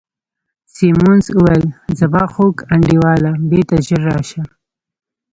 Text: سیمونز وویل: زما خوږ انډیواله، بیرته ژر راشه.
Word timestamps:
سیمونز 0.75 1.25
وویل: 1.37 1.65
زما 1.99 2.23
خوږ 2.33 2.55
انډیواله، 2.73 3.31
بیرته 3.49 3.75
ژر 3.87 4.01
راشه. 4.09 4.41